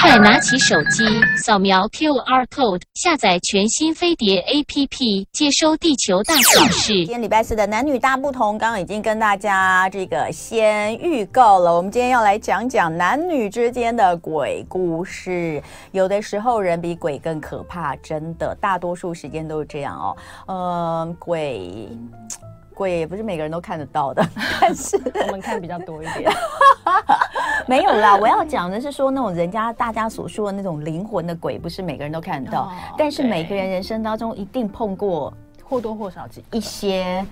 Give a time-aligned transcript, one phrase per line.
[0.00, 1.04] 快拿起手机，
[1.36, 6.92] 扫描 QR code，下载全新飞碟 APP，接收地球大小事。
[6.92, 11.72] 今天礼拜四的男女大不同，刚刚已经跟大家这个先预告了。
[11.72, 15.62] 我们今天要来讲讲男女之间的鬼故事。
[15.92, 20.16] 有的时候人比鬼更可怕，真的，大多数时间都是这样哦。
[20.46, 21.88] 嗯、鬼。
[22.80, 24.26] 鬼也不是每个人都看得到的，
[24.58, 26.32] 但是 我们看比较多一点。
[27.68, 35.30] 没有啦，我要讲的是说那种人家大家所说的那种灵魂的鬼，不是每个人都看得到，哦、但是每个人人生当中一定碰过
[35.62, 37.22] 或多或少几一些。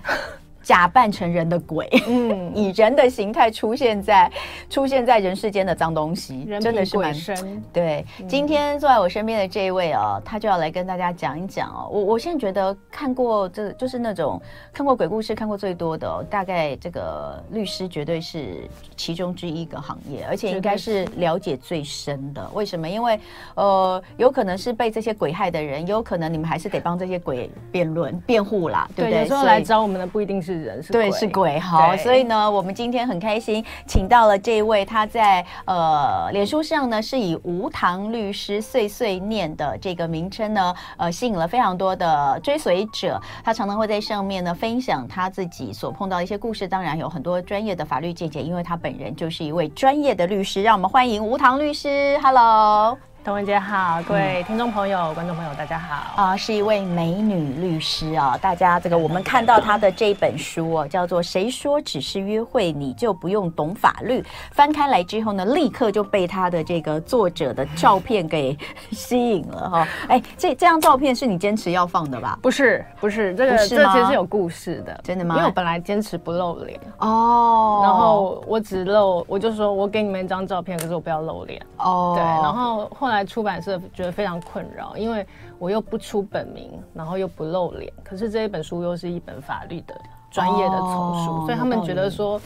[0.69, 4.31] 假扮成人的鬼，嗯， 以人的形态出现在
[4.69, 7.65] 出现在人世间的脏东西，真的是蛮深。
[7.73, 11.89] 对，嗯、今天坐在我身边的这一位哦，他就要来跟大家讲一讲哦。
[11.91, 14.39] 我我现在觉得看过这就是那种
[14.71, 22.47] 看过鬼故事看过最多的，哦，大概这个律师绝对是其中之一个行业，而且应该是了解最深的。
[22.53, 22.87] 为什么？
[22.87, 23.19] 因为
[23.55, 29.21] 呃，有可能是被这些鬼害的人，有可能你们还是得帮这些鬼辩论辩护啦，对不对？
[29.23, 30.58] 有时候来找我们的不一定是。
[30.63, 31.59] 人是对，是鬼。
[31.59, 43.21] 好，所以呢，我们今天很开心，请到了这一位，他在呃，脸书上呢是以无糖律师碎碎念的这个名称呢，呃，吸引了非常多的追随者。
[43.43, 50.63] 他常常会在上面呢分享他自己所碰到的一些故事，当然有很多专业的法律见解，因为他本人就是一位专业的律师。
[50.63, 53.08] 让我们欢迎无糖律师，Hello。
[53.25, 56.37] 童文杰好，各位听众朋友、嗯、观众朋友，大家好啊！
[56.37, 58.39] 是一位美女律师啊！
[58.41, 64.23] 大家这个我们看到她的这本书哦，叫做《谁说只是约会你就不用懂法律》。
[64.53, 68.57] 翻开来之后呢，立刻就被她的这个作者的照片给
[68.93, 69.89] 吸引了哈！
[70.09, 72.39] 哎，这这张照片是你坚持要放的吧？
[72.41, 75.35] 不是，不是，这个这其实是有故事的，真的吗？
[75.35, 82.15] 因为我本来坚持不露脸哦，然后我只露，我就说我给你们一张照片，可是我不要露脸哦。
[82.17, 83.25] 对，然后后来。
[83.29, 85.27] 出版社觉得非常困扰，因为
[85.59, 89.95] 我又不出本名，然后又不露脸，可是这一本书又是一本法律的
[90.31, 92.41] 专业的丛书，哦、所以他们觉得说，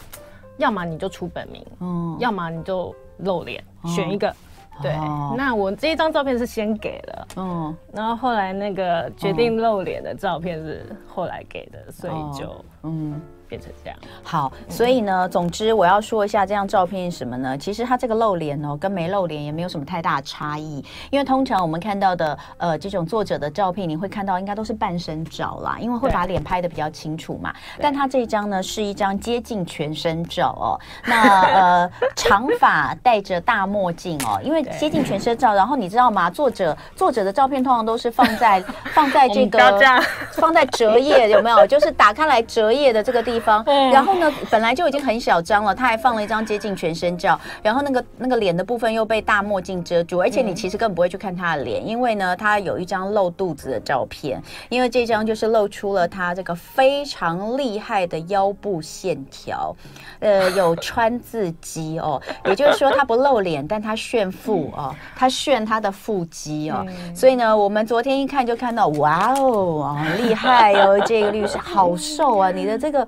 [0.57, 4.29] 要么你就出本名，嗯，要么你就露脸，选一个。
[4.29, 4.35] 哦、
[4.83, 13.21] 对，哦、那我这一张照片是先给了，嗯，然后后来那个决定露脸的照片是后来给的，所以就嗯。
[13.53, 17.59] 变成这样好，所以呢，总之我要说一下这张照片是什么呢？
[17.59, 20.83] 其实它这个露脸哦，跟没露脸也没有什么太大的差异。
[21.11, 27.53] 因为通常我们看到的呃这种作者的照片，你会看到应该都是半身照啦，因为会把脸拍的比较清楚嘛。
[27.79, 30.81] 但他这一张呢是一张接近全身照哦。
[31.05, 35.53] 那呃 长发戴着大墨镜哦，因为接近全身照。
[35.53, 36.31] 然后你知道吗？
[36.31, 38.65] 作者作者的照片通常都是放在
[38.95, 39.79] 放在这个
[40.33, 41.67] 放在折页有没有？
[41.67, 43.42] 就是打开来折页的这个地方。
[43.43, 59.75] 方， 然后呢，本来就已经很小张了，他还放了一张接近全身照，然后那个那个脸的部分又被大墨镜遮住，而且你其实根本不会去看他的脸，因为呢，他有一张露肚子的照片，因为这张就是露出了他这个非常厉害的腰部线条，
[60.21, 73.07] 呃，有川字肌哦， 也就是说他不露脸，但他炫腹哦，他炫他的腹肌哦，所以呢，我们昨天一看就看到，哇哦，厉害哦，这个律师好瘦啊，你的这个。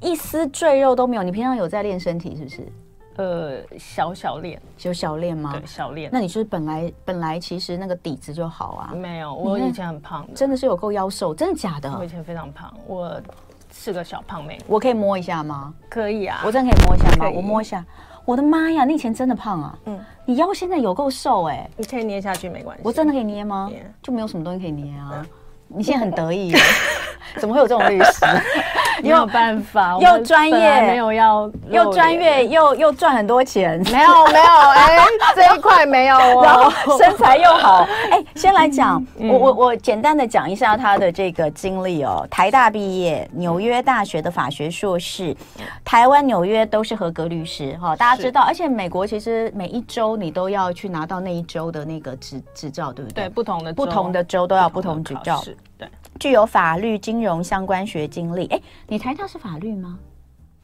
[0.00, 2.72] 一丝赘肉都没有，你平常有在练身体是不是？
[3.16, 5.52] 呃，小小练，有小练吗？
[5.54, 6.10] 对，小练。
[6.12, 8.92] 那你是本来本来其实那个底子就好啊？
[8.94, 11.90] 没有，我以前很胖的，真的是有够腰瘦，真的假的？
[11.98, 13.18] 我以前非常胖，我
[13.72, 14.58] 是个小胖妹。
[14.66, 15.72] 我可以摸一下吗？
[15.88, 17.30] 可以啊，我真的可以摸一下吗？
[17.34, 17.84] 我摸一下。
[18.26, 19.78] 我的妈呀，你以前真的胖啊！
[19.86, 22.82] 嗯，你腰现在有够瘦哎，你可以捏下去没关系。
[22.84, 23.70] 我真的可以捏吗？
[24.02, 25.24] 就没有什么东西可以捏啊。
[25.68, 26.52] 你现在很得意，
[27.38, 28.24] 怎么会有这种律师？
[29.02, 34.98] 没有办法， 又专业，没有要又专业又又赚很多钱，没有 没有，哎，
[35.34, 36.42] 这一块没有哦。
[36.44, 42.26] 然后身材又好，哎，先来讲，我我我简单的讲一下他的这个经历哦。
[42.30, 45.36] 台大毕业，纽约大学的法学硕士，
[45.84, 47.94] 台湾、纽约都是合格律师哈。
[47.96, 53.24] 大家知道，而且美国其实每一周你都要去拿到那一周的那个执执照，对不对？
[53.24, 55.42] 对，不同的不同的州都要不同执照。
[55.78, 58.46] 对，具有法律、金融相关学经历。
[58.46, 59.98] 哎，你台大是法律吗？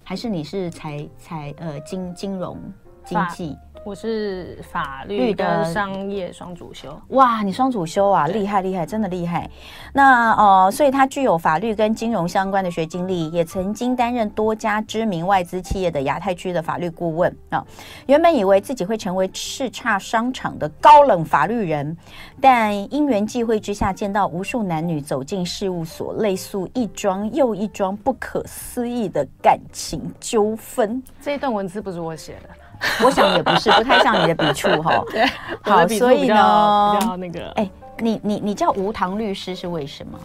[0.05, 2.59] 还是你是财财呃金金融
[3.05, 3.57] 经济？
[3.85, 9.51] 我是法律跟商业双主修，哇，你双主修啊，厉害厉害，真的厉害。
[9.93, 17.65] 那呃，所以他具有法律跟金融相关的学经历，也曾经担任多家知名外资企业的亚太区的法律顾问啊。
[18.07, 21.97] 原本以为自己会成为叱咤商场的高冷法律人，
[22.41, 31.03] 但因缘际会之下，见到无数男女走进事务所，类诉一桩又一桩不可思议的感情纠纷。
[31.21, 32.62] 这一段文字不是我写的。
[33.05, 35.03] 我想也不是，不太像你的笔触哈。
[35.11, 35.27] 对，
[35.63, 40.19] 好，所以呢，比较那个，哎，你你你叫无糖律师是为什么？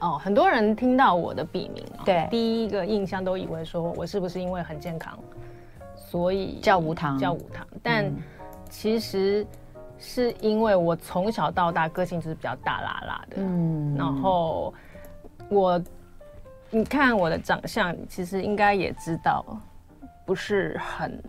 [0.00, 5.18] 哦，很多人听到我的笔名，对，第一个印象都以为说我是不是因为很健康，
[5.96, 7.66] 所以叫无糖，叫无糖。
[7.82, 8.12] 但
[8.68, 9.46] 其实
[9.98, 14.74] 是因为我从小到大个性就是比较大啦啦的，嗯，然后
[15.48, 15.82] 我，
[16.68, 19.42] 你看我的长相，其实应该也知道，
[20.24, 21.22] 不是很，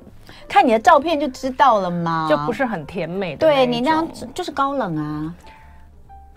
[0.48, 5.36] 看你的照片就知道了嘛，就不是很甜美的，对你那样就是高冷啊。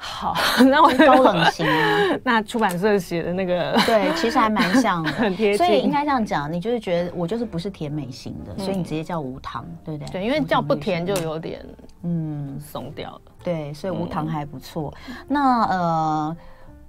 [0.00, 0.32] 好，
[0.70, 1.98] 那我高冷型啊。
[2.22, 5.56] 那出版社写的那个，对，其实还蛮像的， 很贴切。
[5.58, 10.12] 所以应该这样讲，你就是觉得我就是不是甜美型的，嗯、所以你直接叫无糖，对不对？
[10.12, 11.64] 对，因为叫不甜就有点
[12.04, 13.20] 嗯松掉了。
[13.42, 14.94] 对，所以无糖还不错。
[15.08, 16.36] 嗯、那呃。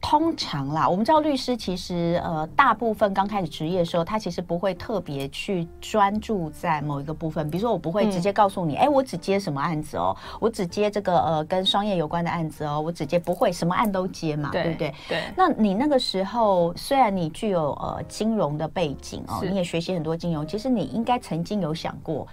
[0.01, 7.49] 通常啦，我们知道律师其实呃，大部分刚开始职业的时候，他其实不会特别去专注在某一个部分。
[7.49, 14.93] 比如说，我不会直接告诉你，哎、嗯，我只接什么案子哦，我只接这个呃跟商业有关的案子哦，我只接不会什么案都接嘛，对，对不对？
[15.09, 15.23] 对。
[15.35, 22.25] 那你那个时候，虽然你具有呃金融的背景哦，你也学习很多金融，其实你应该曾经有想过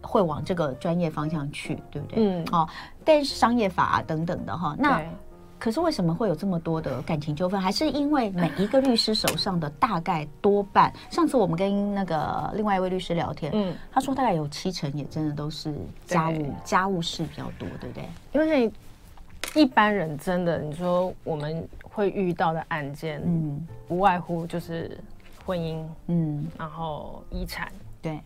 [0.00, 2.16] 会往这个专业方向去，对不对？
[2.24, 2.44] 嗯。
[2.50, 2.66] 哦，
[3.04, 5.02] 但是商业法啊等等的哈，那。
[5.60, 7.60] 可是为什么会有这么多的感情纠纷？
[7.60, 15.72] 还是因为每一个律师手上的大概多半，上次我们跟那个另外一位律师聊天，嗯，他说大概有七成也真的都是
[16.06, 18.08] 家务家务事比较多，对不对？
[18.32, 18.72] 因为
[19.54, 24.98] 一般人真的，你说我们会遇到的案件，嗯，无外乎就是
[25.44, 27.70] 婚姻，嗯，然后遗产，
[28.00, 28.22] 对，好，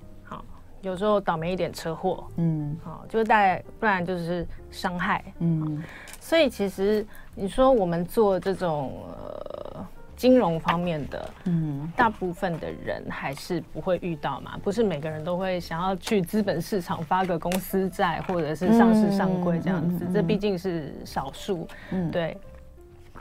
[0.84, 5.82] 有时候倒霉一点车祸，嗯，好，就是大概不然就是伤害，嗯，
[6.20, 7.04] 所以其实。
[7.36, 9.84] 你说我们做这种呃
[10.14, 22.36] 金融方面的，嗯，大部分的人还是不会遇到嘛，不是每个人都会想要去资本市场发个公司债，或者是上市上柜这样子，这毕竟是少数，嗯，对。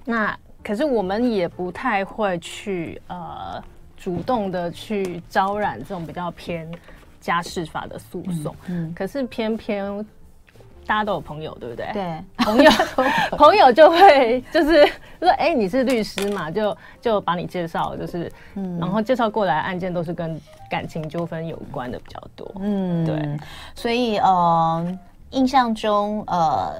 [0.05, 3.59] 那可是我们也不太会去呃
[3.97, 6.71] 主动的去招揽这种比较偏
[7.23, 10.05] 家事法的诉讼，嗯，可是偏偏。
[10.85, 11.89] 大家都有朋友，对不对？
[11.93, 12.69] 对，朋友
[13.39, 14.85] 朋友就会就是
[15.21, 20.37] 说，哎、欸，你是律师嘛，就就把你介绍，就是，嗯，然后介绍过来案件都是跟
[20.69, 23.39] 感情纠纷有关的比较多，嗯，对，
[23.73, 24.99] 所以呃，
[25.29, 26.75] 印象中呃，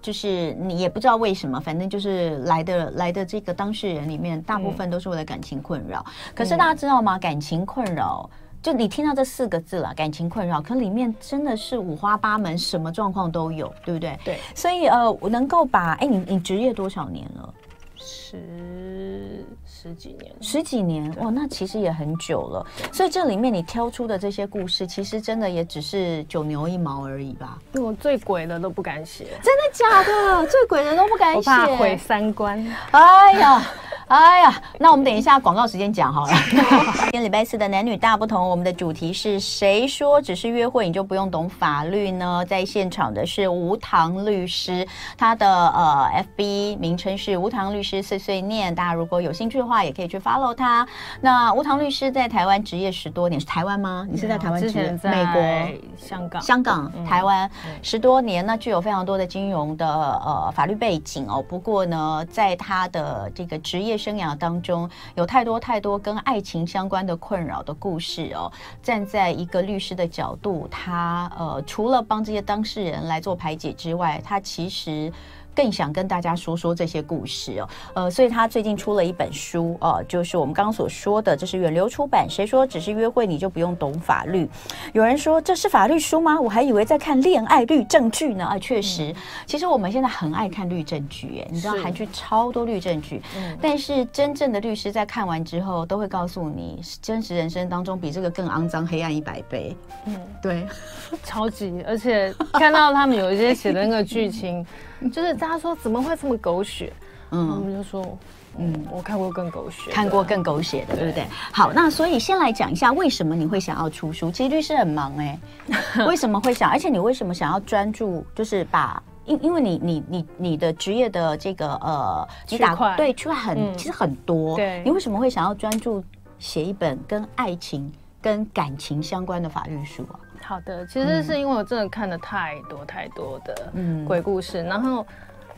[0.00, 6.06] 就是你也不知道为什么，反正就是来的来的这个当事人里面，大部分都是为了感情困扰。
[6.06, 7.18] 嗯、可是大家知道吗？
[7.18, 8.30] 感情困扰。
[8.62, 14.18] 就你听到这四个字了，感情困扰，可里面真的是五花八门，什么状况都有，对不对？
[14.24, 14.38] 对。
[14.54, 17.54] 所以呃，我能够把，哎，你你职业多少年了？
[17.96, 19.44] 十
[19.80, 22.66] 十几年，十几年对哇，那其实也很久了。
[22.92, 27.58] 所以这里面你挑出的这些故事，其实真的也只是九牛一毛而已吧？
[27.72, 30.46] 我最鬼的都不敢写，真的假的？
[30.48, 32.62] 最鬼的都不敢写，我怕毁三观。
[32.90, 33.62] 哎呀。
[34.10, 36.32] 哎呀，那我们等一下广告时间讲好了。
[37.02, 42.44] 今天礼拜四的男女大不同，我们的主题是谁说只是约会你就不用懂法律呢？
[42.48, 44.84] 在现场的是无糖律师，
[45.16, 50.84] 他的呃 FB 名称是无糖律师碎碎念，大家如果有兴趣的话，也可以去 follow 他。
[51.20, 54.04] 那吴唐律师在台湾职业十多年，是台湾吗？
[54.10, 54.90] 你是在台湾职业？
[55.04, 57.48] 美国、香港、香港、台湾
[57.80, 61.40] 十多年，那具有非常多的金融的呃法律背景哦。
[61.48, 64.00] 不过呢，在他的这个职业。
[64.00, 68.50] 生涯当中有太多太多跟爱情相关的困扰的故事哦。
[68.82, 75.12] 站在一个律师的角度，他呃除了帮这些当事人来做排解之外，他其实。
[75.54, 82.26] 更想跟大家说说这些故事哦，呃，所以他最近出了一本书哦，呃，就是我们刚刚所说的，这是远流出版。
[82.28, 84.48] 谁说只是约会你就不用懂法律？
[84.92, 86.40] 有人说这是法律书吗？
[86.40, 88.44] 我还以为在看恋爱律证据呢。
[88.44, 89.16] 啊，确实，嗯、
[89.46, 99.76] 其实我们现在很爱看律证据，耶，你知道韩剧超多律政剧，嗯、但是真正的律师在看完之后都会告诉你，真实人生当中比这个更肮脏、黑暗一百倍。
[100.06, 100.66] 嗯，对，
[101.22, 104.66] 超级，而且看到他们有一些写的那个剧情。
[105.12, 106.92] 就是大家说怎么会这么狗血？
[107.32, 108.18] 嗯，我们就说，
[108.58, 111.24] 嗯，我看过更狗血，看过更狗血的，对不对？
[111.52, 114.30] 好，那所以先来讲一下，为什么你会想要出书？
[114.32, 115.38] 其实律师很忙哎，
[116.08, 116.68] 为什么会想？
[116.68, 118.26] 而且你为什么想要专注？
[118.34, 126.02] 就是把，因因为你你你你的职业的这个呃，你打对区块很其实很多，对，你为什么会想要专注
[126.40, 130.18] 写一本跟爱情跟感情相关的法律书啊？
[130.50, 133.72] 好的，其实是因为我真的看了太多太多的
[134.04, 135.06] 鬼故事，嗯、然后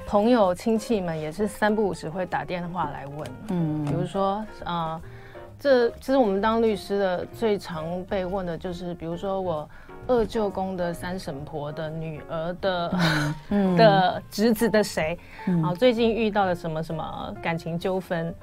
[0.06, 5.02] 朋友亲戚们也是三不五时会打电话来问，嗯，比如说啊、呃，
[5.58, 9.66] 这其实我们当律师的最常被问的就是，比如说我
[10.08, 12.98] 二舅公的三婶婆的女儿的、
[13.48, 18.34] 嗯、的侄子的谁，嗯、啊，最近遇到了什么什么感情纠纷。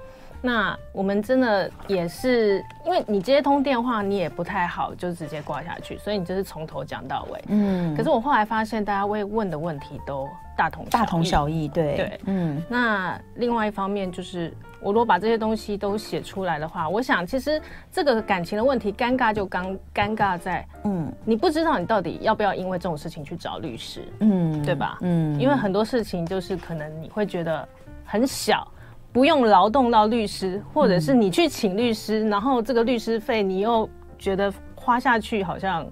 [0.41, 7.43] 那我们真的也是，因为你接通电话，你也不太好就直接挂下去，所以你就是从头讲到尾。
[7.48, 7.93] 嗯。
[7.96, 12.63] 可是我后来发现，大家会问的问题都大同大同小异，对对，嗯。
[12.69, 25.00] 那另外一方面就是，我如果把这些东西都写出来的话，我想其实这个感情的问题，尴尬就尴尴尬在，嗯，你不知道你到底要不要因为这种事情去找律师，嗯，对吧？
[25.01, 25.38] 嗯。
[25.38, 27.67] 因为很多事情就是可能你会觉得
[28.05, 28.65] 很小。
[29.12, 35.86] 不用劳动到律师，或者是你去请律师，嗯、然后这个律师费你又觉得花下去好像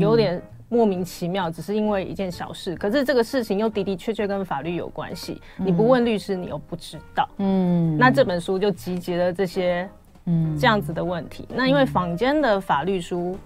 [0.00, 2.74] 有点莫名其妙，嗯、只是因为一件小事。
[2.76, 7.28] 可是这个事情又的的确确跟法律有关系，嗯、你不问律师，你又不知道。
[7.36, 9.88] 嗯，那这本书就集结了这些
[10.24, 11.46] 嗯这样子的问题。
[11.50, 13.36] 嗯、那因为坊间的法律书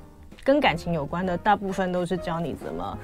[0.45, 2.99] 跟感情有关的，大部分都是教你怎么。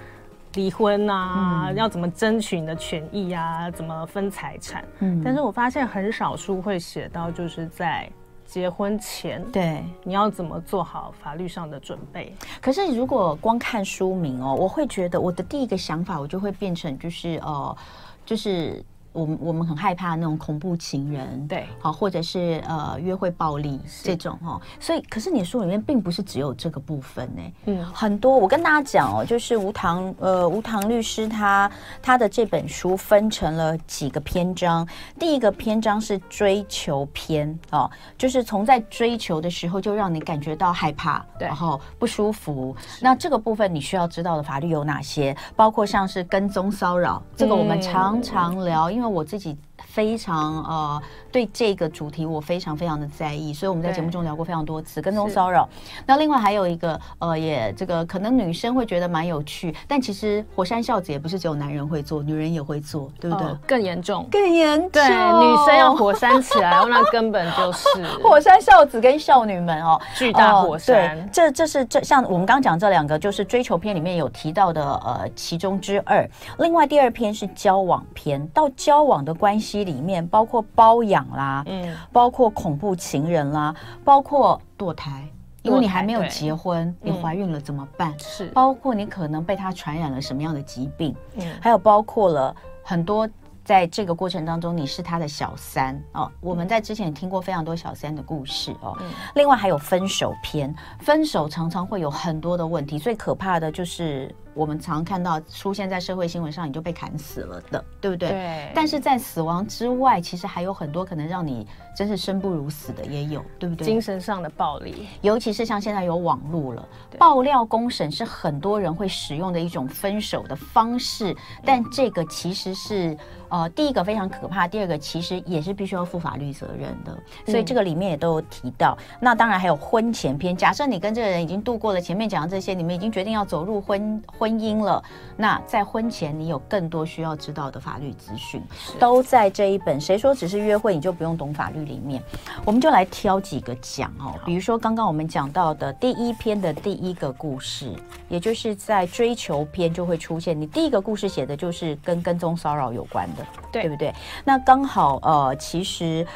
[0.55, 3.71] 离婚啊，嗯、要怎么争取你的权益啊？
[3.71, 4.85] 怎么分财产？
[5.01, 8.09] 嗯，但是我发现很少书会写到，就是在
[8.45, 12.35] 结婚前，对，你要怎么做好法律上的准备？
[12.61, 17.77] 可是如果光看书名哦，我会觉得我的第一个想法，我就会变成就是呃，
[18.25, 18.85] 就是。
[19.15, 31.71] 我们我们很害怕那种恐怖情人，对，好，或者是呃约会暴力这种哦，所以可是你书里面并不是只有这个部分呢，嗯，很多我跟大家讲哦，就是吴唐呃吴唐律师他
[32.03, 34.85] 他的这本书分成了几个篇章，
[35.17, 45.37] 第一个篇章是追求篇哦，就是从在追求的时候就让你感觉到害怕，对，然后不舒服，那这个部分你需要知道的法律有哪些？
[45.55, 49.04] 包括像是跟踪骚扰，这个我们常常聊，因为。
[49.05, 49.55] 那我自己
[49.95, 51.03] 非常呃。
[51.35, 55.69] 对这个主题我非常非常的在意，所以我们在节目中聊过非常多次跟踪骚扰。
[56.07, 63.49] 那另外还有一个呃，也这个可能女生会觉得蛮有趣，但其实火山孝子也不是只有男人会做，女人也会做，对不对？
[63.49, 64.91] 哦、更严重，更严重。
[64.93, 67.89] 对，女生要火山起来，那根本就是
[68.23, 71.19] 火山孝子跟少女们哦， 巨大火山。
[71.19, 76.25] 呃、这这是这像我们刚刚讲这两个，就是追求篇里面有提到的呃其中之二。
[76.61, 81.25] 另外第二篇是交往篇，到交往的关系里面，包括包养。
[81.35, 83.75] 啦，嗯，包括恐怖情人啦，
[84.05, 85.27] 包括堕胎，
[85.63, 88.15] 因为你还没有结婚，你怀孕了怎么办？
[88.19, 93.29] 是，包括你可能被他传染了什么样的疾病，嗯，还有包括了很多
[93.65, 96.31] 在这个过程当中你是他的小三哦。
[96.41, 98.97] 我们在之前也听过非常多小三的故事哦。
[99.35, 104.33] 另外还有分手篇，分手常常会有很多的问题，最可怕的就是。
[104.55, 108.29] 我们常看到出现在社会新闻上，你就被砍死了的，对不对？
[108.31, 108.73] 对。
[108.75, 113.85] 但是在死亡之外，其实还有很多可能让你真是生不如死的，也有，对不对？
[113.85, 123.17] 精神上的暴力，尤其是像现在有网络了，爆料公审是很多人会使用的一种分手的方式，但这个其实是。
[123.55, 128.99] 呃，第一个非常可怕，第二个其实也是必须要负法律责任的，所以这个里面也都有提到。
[128.99, 135.01] 嗯、那当然还有婚前篇，假设你跟这个人已经度过了前面讲的这些，你们已经决定要走入婚婚姻了，
[135.37, 138.61] 那在婚前你有更多需要知道的法律资讯，
[138.99, 140.01] 都在这一本。
[140.01, 142.21] 谁说只是约会你就不用懂法律里面？
[142.65, 147.93] 我们就来挑几个讲哦，比如说刚刚我们讲到的第一篇的第一个故事，
[148.29, 153.44] 也就是在追求篇就会出现，你第一个故事写的就是跟跟踪骚扰有关的。
[153.73, 154.13] 对，对不对？
[154.45, 156.27] 那刚好呃，其实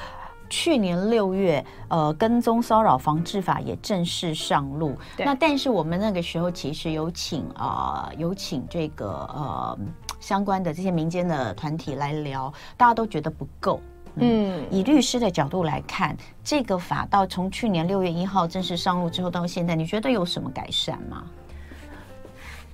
[0.48, 4.96] 去年六月，呃，跟踪骚扰防治法也正式上路。
[5.16, 9.78] 对那但是我们那个时候其实有请啊、呃，有请这个呃
[10.20, 13.80] 相关的这些民间的团体来聊，大家都觉得不够。
[14.16, 21.24] 嗯，嗯以律师的角度来看，这个法到从去年六月一号正式上路之后到现在，你觉得有什么改善吗？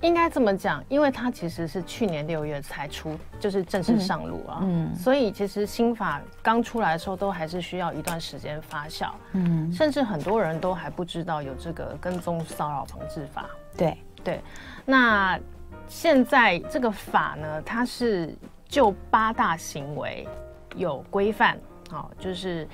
[0.01, 4.59] 应该这么讲，因为它其实是去年六月才出，就是正式上路啊。
[4.61, 9.09] 嗯，嗯，所以其实新法刚出来的时候，都还是需要一段时间发酵。
[9.31, 13.45] 嗯，甚至很多人都还不知道有这个跟踪骚扰防治法。
[13.75, 14.41] 对对，
[14.85, 15.39] 那
[15.87, 18.35] 现在这个法呢，它是
[18.67, 20.27] 就八大行为
[20.75, 21.57] 有规范，
[21.91, 22.67] 哦，就是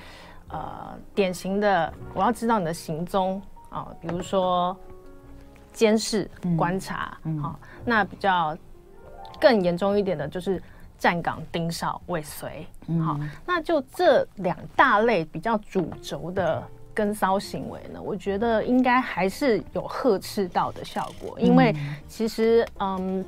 [0.48, 4.76] 呃典型的，我要知道你的行踪啊，哦，比如说。
[5.72, 8.56] 监视、观察，好、那比较
[9.40, 10.62] 更严重一点的就是
[10.98, 12.66] 站岗、盯梢、尾随，
[13.04, 16.62] 好、那就这两大类比较主轴的
[16.94, 21.74] 跟骚行为呢，我觉得应该还是有呵斥到的效果，因为
[22.06, 23.24] 其实，嗯，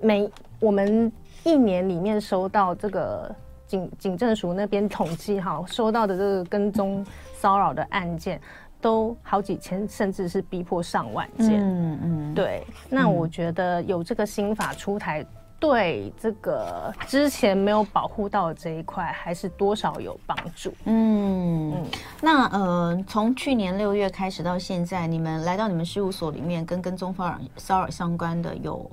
[0.00, 0.28] 每
[0.58, 1.10] 我们
[1.44, 3.34] 一年里面收到这个
[3.66, 8.40] 警警政署那边统计哈，收到的这个跟踪骚扰的案件。
[8.82, 11.60] 都好几千，甚至是逼迫上万件。
[11.62, 12.66] 嗯嗯，对。
[12.90, 15.24] 那我觉得有这个新法出台，
[15.60, 20.74] 对这个之前没有保护到的这一块，还是多少有帮助。
[20.84, 21.86] 嗯嗯。
[22.20, 28.90] 那呃，从去年六月开始到现在，你们来到你们事务所里面，跟跟踪骚扰骚扰相关的有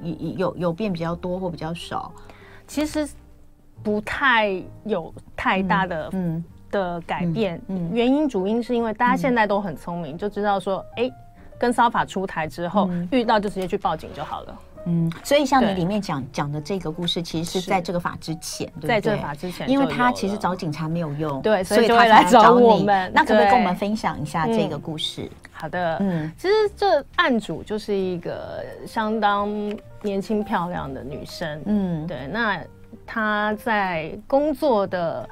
[0.00, 2.12] 有有有变比较多或比较少？
[2.68, 3.06] 其实
[3.82, 6.44] 不太有太大的嗯。
[6.74, 11.08] 嗯的改变，嗯，原因主因是因为大家现在都很聪明，就知道说，哎，
[11.56, 14.58] 跟骚法出台之后，遇到就直接去报警就好了。
[14.86, 23.10] 嗯，所以像你里面讲讲的这个故事，其实是在这个法之前，在这个法之前，因为他其实找警察没有用，对，所以就会来找我们。
[23.14, 25.30] 那可不可以跟我们分享一下这个故事？
[25.52, 29.48] 好的，嗯，其实这案主就是一个相当
[30.02, 32.60] 年轻漂亮的女生，嗯，对，那
[33.06, 35.28] 她在工作的。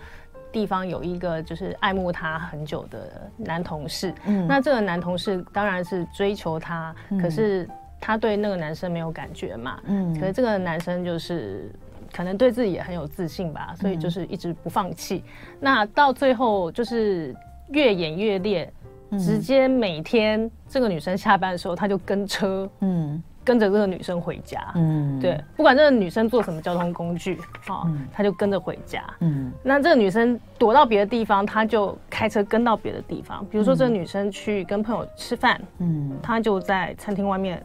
[0.53, 7.69] 地方有一个就是爱慕她很久的男同事，嗯，那这个男同事当然是追求她，嗯，可是
[8.01, 11.73] 他对那个男生没有感觉嘛，嗯，可是这个男生就是
[12.13, 15.25] 可能对自己也很有自信吧，所以就是一直不放弃。
[15.27, 17.35] 嗯，那到最后就是
[17.71, 18.73] 越演越烈，
[19.11, 23.23] 嗯，直接每天这个女生下班的时候他就跟车，嗯。
[23.45, 33.45] 跟着这个女生回家，嗯，对，不管这个女生坐什么交通工具，哦，嗯、他就跟着回家，嗯，那这个女生躲到别的地方，他就开车跟到别的地方。
[33.51, 37.61] 比如说，这个女生去跟朋友吃饭，嗯，他就在餐厅外面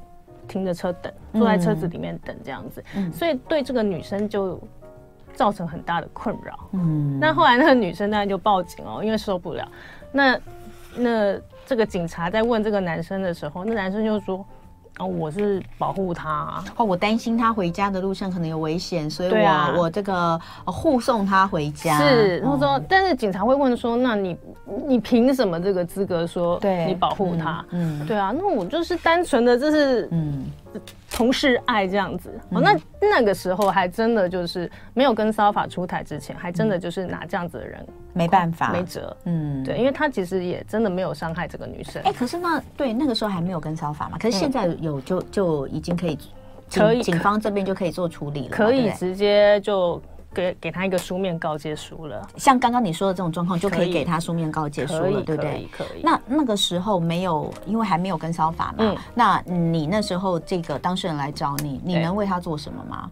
[0.48, 4.60] 停着车等，坐在车子里面等这样子，嗯，所以对这个女生就
[5.36, 9.72] 造成很大的困扰，嗯，那后来那个女生当然就报警哦，因为受不了。
[10.12, 10.40] 那
[10.96, 14.44] 那这个警察在问这个男生的时候，那男生就说。
[15.00, 21.98] 哦，我是保护他，啊，哦，我担心他回家的路上可能有危险，所以我，啊，我这个护送他回家。
[22.00, 24.38] 是，他说，但是警察会问说，那你
[24.88, 27.66] 你凭什么这个资格说你保护他？
[27.70, 30.46] 嗯，对啊，那我就是单纯的就是嗯。
[31.12, 39.16] 同事爱这样子，哦，那那个时候还真的就是没有跟骚法出台之前，还真的就是拿这样子的人没办法，没辙。
[39.26, 42.02] 嗯，对，因为他其实也真的没有伤害这个女生。
[42.04, 44.18] 哎，可是那对那个时候还没有跟骚法嘛？
[44.18, 46.18] 可是现在有就就已经可以，
[46.74, 50.02] 可以警方这边就可以做处理了，可以直接就。
[50.38, 55.68] 给给他一个书面告诫书了，像刚刚你说的这种状况，就可以给他书面告诫书了，对不对？
[55.72, 56.02] 可以。
[56.04, 58.86] 那那个时候没有，因为还没有跟骚法嘛。
[58.86, 58.96] 嗯。
[59.16, 63.10] 那你那时候这个当事人来找你，你能为他做什么吗？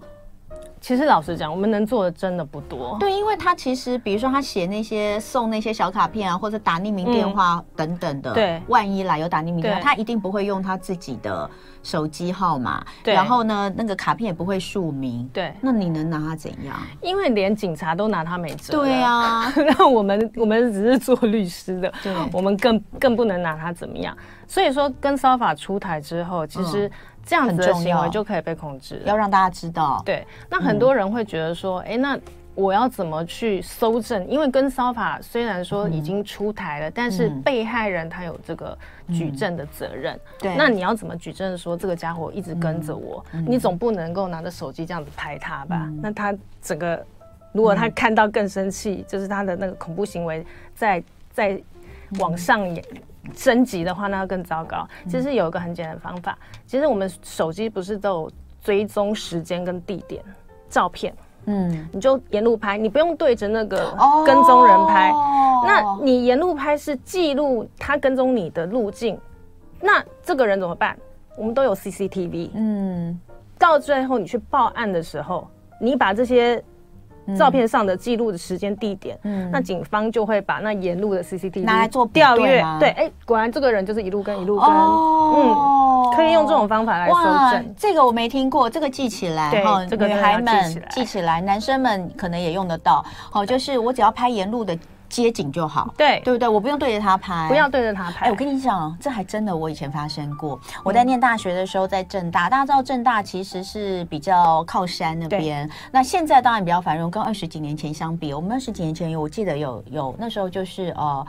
[0.86, 2.96] 其实老实讲，我们能做的真的不多。
[3.00, 11.50] 对，因为他其实，比如说他写那些送那些小卡片啊，或者打匿名电话等等的，对，万一来有打匿名电话，他一定不会用他自己的
[11.82, 12.86] 手机号码。
[13.04, 13.16] 对。
[13.16, 15.28] 然后呢，那个卡片也不会署名。
[15.34, 15.52] 对。
[15.60, 16.78] 那你能拿他怎样？
[17.02, 18.72] 因为连警察都拿他没辙。
[18.80, 19.52] 对啊。
[19.76, 24.16] 那我们我们只是做律师的，对，我们更更不能拿他怎么样。
[24.46, 26.92] 所以说，跟骚法出台之后，其实。
[27.26, 30.02] 这样子的行为就可以被控制，要让大家知道。
[30.06, 32.20] 对，那很多人会觉得说，哎、嗯，那
[32.54, 34.26] 我要怎么去搜证？
[34.30, 38.78] 因为跟骚法虽然说已经出台了，嗯、但是被害人他有这个
[39.10, 40.18] 举证的责任。
[40.40, 43.26] 对、嗯，那你要怎么举证说这个家伙一直跟着我？
[43.34, 45.82] 嗯、你总不能够拿着手机这样子拍他吧？
[45.88, 47.04] 嗯、那他整个，
[47.52, 51.62] 如果他看到更生气，嗯、就是他的那个恐怖行为在在
[52.20, 52.86] 往上演。
[53.26, 54.88] 嗯升级的话，那要更糟糕。
[55.10, 60.24] 其实有一个很简单的方法，其实我们手机不是都有追踪时间跟地点
[60.70, 61.14] 照片？
[61.46, 65.12] 嗯，你就沿路拍，你不用对着那个跟踪人拍。
[65.12, 69.20] 哦、那你沿路拍是记录他跟踪你的路径。
[69.82, 70.98] 那这个人怎么办？
[71.38, 72.52] 我们都有 CCTV。
[72.54, 73.20] 嗯，
[73.58, 75.48] 到最后你去报案的时候，
[75.80, 76.64] 你把这些。
[77.38, 87.16] 照片上的记录的时间地点，嗯，那警方就会把那沿路的 CCTV 拿来做调阅，对，哎，果然这个人就是一路跟一路跟，嗯，可以用这种方法来搜
[87.52, 87.74] 证。
[87.78, 93.04] 这个我没听过，这个记起来，哈，这个女孩们记起来，男生们可能也用得到。
[93.32, 94.78] 好，就是我只要拍沿路的。
[95.16, 96.46] 街景就好，对对不对？
[96.46, 98.26] 我不用对着他拍，不要对着他拍。
[98.26, 100.60] 哎，我跟你讲，这还真的，我以前发生过。
[100.84, 105.70] 我在念大学的时候，在正大，大家知道正大其实是比较靠山那边。
[105.90, 111.26] 那现在当然比较繁荣，跟二十几年前相比，我们二十几年前有，我记得有有那时候就是呃，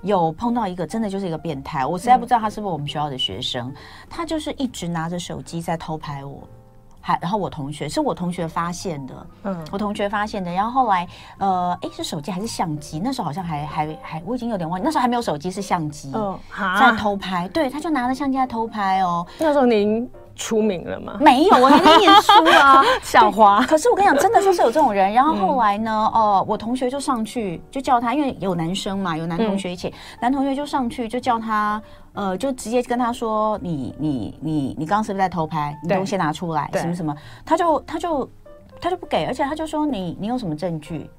[0.00, 3.70] 有碰到一个真的就是一个变态，我实在不知道他是不是我们学校的学生，
[4.08, 6.42] 他就是一直拿着手机在偷拍我。
[7.06, 10.50] 还然后我同学是我同学发现的，嗯，我同学发现的。
[10.50, 11.06] 然后后来，
[11.38, 12.98] 呃，哎，是手机还是相机？
[12.98, 14.84] 那时候好像还还还，我已经有点忘记。
[14.84, 16.12] 那时候还没有手机，是相机，
[16.80, 17.46] 在偷拍。
[17.48, 19.24] 对，他就拿着相机在偷拍哦。
[19.38, 21.16] 那时候您出名了吗？
[21.20, 23.62] 没有，我还在念书啊， 校花。
[23.62, 25.12] 可是我跟你讲，真的就是有这种人。
[25.12, 35.76] 然后后来呢，哦、嗯呃，我同学就上去就叫他，因为有男生嘛，有男同学一起，嗯、男同学就上去就叫他，呃，就直接跟他说：“你你你你刚刚是不是在偷拍？
[35.82, 38.30] 你东西拿出来，什么什么？”他就他就
[38.80, 41.10] 他就不给，而且他就说：“你你有什么证据？”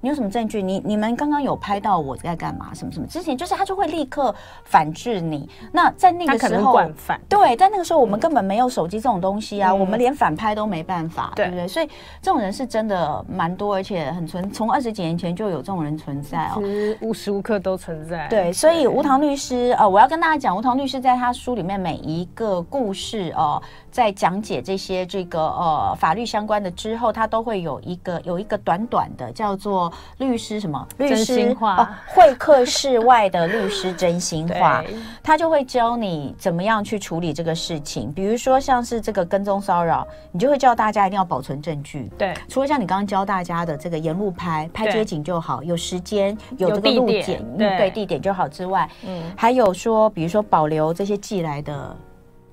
[0.00, 0.62] 你有什么证据？
[0.62, 2.72] 你你们刚刚有拍到我在干嘛？
[2.74, 3.06] 什么什么？
[3.06, 4.34] 之前就是他就会立刻
[4.64, 5.48] 反制你。
[5.72, 6.80] 那在那个时候，
[7.28, 11.68] 对，在那个时候我们根本没有手机这种东西啊，嗯、我们连反拍都没办法，对，不对？
[11.68, 11.86] 所以
[12.22, 14.50] 这种人是真的蛮多，而且很存。
[14.50, 16.62] 从二十几年前就有这种人存在哦，
[17.00, 18.26] 无时无刻都存在。
[18.28, 23.60] 对，所以无糖律师呃，我要跟大家讲，无糖律师在他书里面每一个故事哦。
[23.60, 34.82] 呃在讲解这些这个呃法律相关的之后，他都会有一个有一个短短的叫做律师什么律师真心话、哦、会客室外的律师真心话，
[35.22, 38.12] 他就会教你怎么样去处理这个事情。
[38.12, 42.10] 比如说像是这个跟踪骚扰，你就会教大家一定要保存证据。
[42.18, 51.96] 对，除了像你刚刚教大家的这个沿路拍拍街景就好，有时间有这个路检，对，对地点就好之外，嗯，还有说比如说保留这些寄来的。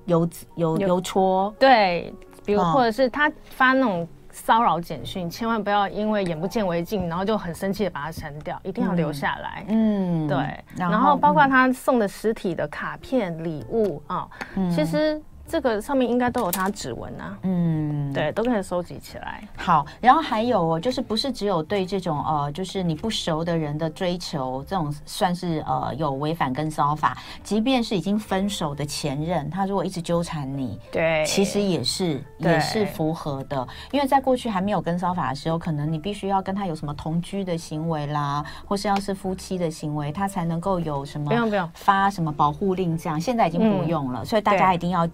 [0.08, 2.10] 邮邮邮戳，对，
[2.42, 9.64] 比如或者是他发那种骚扰简讯，哦、千万不要因为眼不见为净，然后就很生气的把它删掉，一定要留下来。
[9.68, 10.36] 嗯，对。
[10.76, 15.20] 然后，包括他送的实体的卡片礼物啊，嗯、其实。
[15.48, 19.42] 这个上面应该都有他指纹啊，嗯，对，都可以收集起来。
[19.56, 27.16] 好，然后还有哦，就是不是只有对这种呃，就是你不熟的人的追求，这种算是呃有违反跟骚法。
[27.42, 33.66] 即便是已经分手的前任，他如果一直纠缠你，对，其实也是也是符合的。
[33.90, 43.18] 因为在过去还没有跟骚法的时候，可能你必须要跟他有什么同居的行为啦，或是要是夫妻的行为，他才能够有什么不用不用发什么保护令这样。
[43.18, 45.08] 现在已经不用了，嗯、所以大家一定要。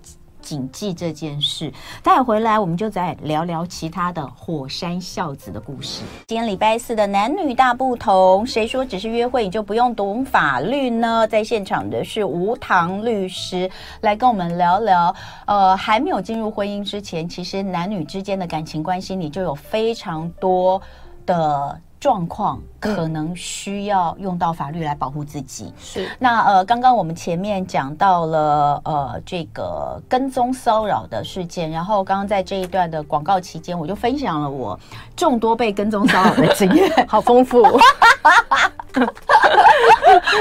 [0.45, 6.03] 谨记这件事，待会回来我们就再聊聊其他的火山孝子的故事。
[6.27, 11.27] 今天礼拜四的男女大不同，谁说只是约会你就不用懂法律呢？
[11.27, 13.71] 在现场的是无糖律师
[14.03, 15.15] 来跟我们聊聊。
[15.47, 20.81] 呃，还没有进入婚姻之前，其实男女之间的感情关系里就有非常多
[21.25, 21.81] 的。
[22.05, 25.73] 状况可能需要用到法律来保护自己。
[25.79, 34.79] 是那呃，刚刚我们前面讲到了呃这个跟踪骚扰的事件，然后刚刚在这一段的广告期间，我就分享了我
[35.17, 37.63] 众多被跟踪骚扰的经验， 好丰富。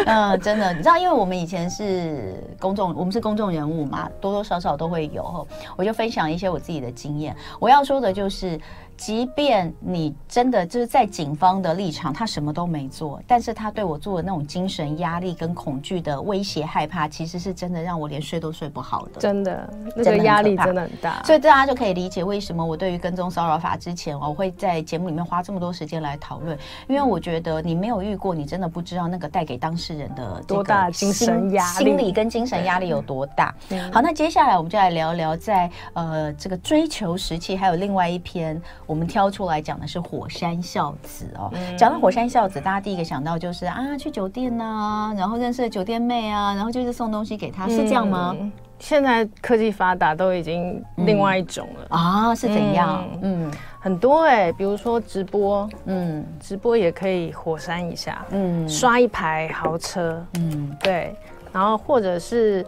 [0.05, 5.47] 嗯，真的，你知道，因为我们以前是公众，我们是公众人物嘛，多多少少都会有。
[5.77, 7.33] 我就分享一些我自己的经验。
[7.57, 8.59] 我要说的就是。
[8.95, 19.19] 即便你真的就是在警方的立场，他什么都没做，但是他对我做的那种精神压力跟恐惧的威胁、害怕，其实是真的让我连睡都睡不好的。
[19.19, 21.21] 真的，那个压力真的很大。
[21.23, 33.53] 所以大家就可以理解为什么我对于跟踪骚扰法之前，我会在节目里面花这么多时间来讨论，因为我觉得你没有遇过，你真的不知道那个带给当事人的多大精神压力、心理跟精神压力有多大。
[33.91, 38.61] 好，那接下来我们就来聊聊在呃这个追求时期，还有另外一篇。
[38.93, 41.51] 我们挑出来讲的是火山孝子哦。
[41.75, 48.37] 讲到火山孝子，大家第一个想到就是啊，去酒店啊，然后认识了酒店妹啊，然后就是送东西给她，是这样吗？
[48.77, 51.87] 现在科技发达，都已经另外一种了。
[51.97, 53.03] 啊，是怎样？
[53.23, 61.15] 嗯，很多哎，比如说直播，嗯，直播也可以火山一下，嗯，刷一排豪车，嗯，对，
[61.51, 62.63] 然后或者是，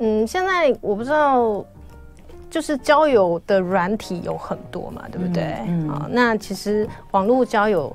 [0.00, 1.64] 嗯，现在我不知道。
[2.50, 5.56] 就是交友的软体有很多嘛，对不对？
[5.66, 7.92] 嗯，啊，那其实网络交友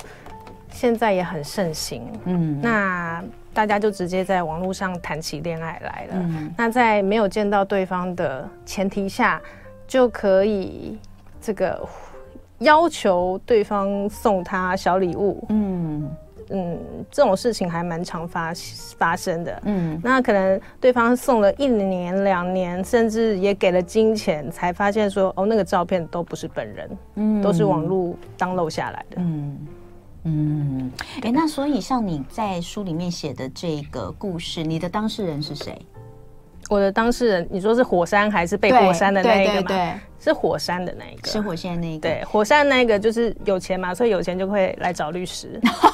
[0.72, 6.14] 现在也很盛行，嗯，那大家就直接在网络上谈起恋爱来了。
[6.16, 9.42] 嗯，那在没有见到对方的前提下，
[9.88, 10.98] 就可以
[11.42, 11.80] 这个
[12.60, 16.10] 要求对方送他小礼物，嗯。
[16.50, 16.80] 嗯，
[17.12, 18.54] 这种事情还蛮常发
[18.98, 19.62] 发生的。
[19.66, 29.18] 嗯，那可能对方送了一年、两年，甚至也给了金钱，才发现说，哦，那个照片都不是本人，嗯，都是网络 download 下来的。
[29.18, 29.68] 嗯
[30.26, 35.78] 嗯，哎，那所以像你在书里面写的这个故事，你的当事人是谁？
[36.70, 42.08] 我的当事人，你说是火山还是被火山的那一个对对，是火山的那一个，是火山那一个。
[42.08, 45.60] 对，火山那个就是有钱嘛，所以有钱就会来找律师。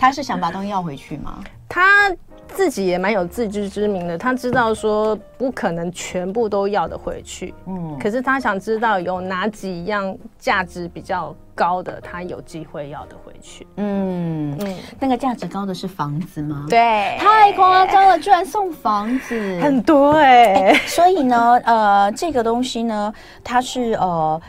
[0.00, 1.38] 他是想把东西要回去吗？
[1.68, 2.10] 他
[2.48, 14.56] 自己也蛮有自知之明的，他知道说不可能全部都要的回去，嗯，可是他想知道有哪几样价值比较高的，他有机会要的回去，嗯。
[14.58, 16.64] 嗯，那个价值高的是房子吗？
[16.70, 23.12] 对，太夸张了，居然送房子， 很多哎、欸，所以呢，呃，这个东西呢，
[23.44, 24.40] 它是呃。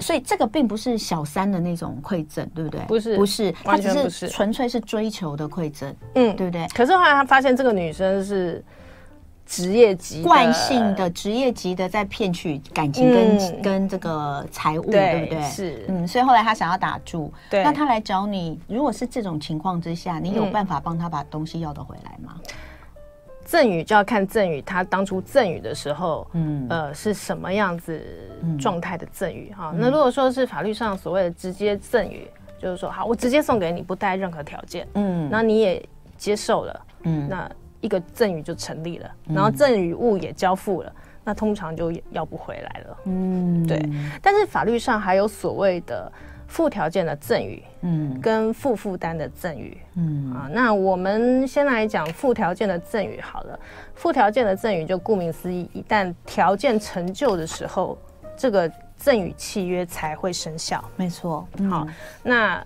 [0.00, 2.80] 所以这个并不是小三的那种馈赠，对不对？
[2.82, 6.66] 不是，不是，他只是纯粹是追求的馈赠，嗯，对不对？
[6.74, 8.64] 可是后来他发现这个女生是
[9.44, 15.42] 职业级惯性的职业级的在骗取感情跟、嗯、跟这个财物，对，对不对？
[15.44, 22.34] 是，嗯，所以后来他想要打住，对，那他来找你，如果是这种情况之下，你有办法帮他把东西要得回来吗？
[22.36, 22.54] 嗯
[23.48, 27.98] 赠与就要看赠与，他当初赠与的时候，嗯，呃，是什么样子
[28.60, 29.72] 状态的赠与哈？
[29.74, 35.82] 那如果说是法律上所谓的直接赠与，就是说，好，我直接送给你，不带任何条件，嗯，那你也
[36.18, 40.92] 接受了，嗯，那一个赠与就成立了，然后赠与物也交付了，
[41.24, 43.82] 那通常就要不回来了，嗯，对。
[44.20, 46.12] 但是法律上还有所谓的。
[46.48, 53.60] 附条件的赠与，嗯，跟附负担的赠与，嗯啊，那我们先来讲附条件的赠与好了。
[53.94, 57.96] 附条件的赠与就顾名思义，一旦条件成就的时候，
[58.36, 60.82] 这个赠与契约才会生效。
[60.96, 61.86] 没错，嗯、好，
[62.22, 62.64] 那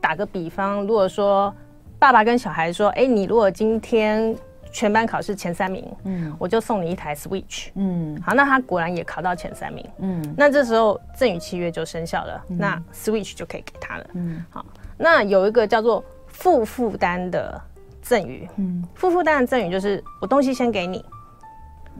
[0.00, 1.54] 打个比方，如果说
[1.98, 4.34] 爸爸跟小孩说，哎，你如果今天。
[4.76, 14.62] 全班考试前三名，嗯，我就送你一台 Switch，嗯，好，那他果然也考到前三名，嗯，那这时候赠与契约就生效了，嗯、那 Switch 就可以给他了，嗯，好，
[14.98, 17.58] 那有一个叫做负负担的
[18.02, 21.02] 赠与，嗯，负负担的赠与就是我东西先给你，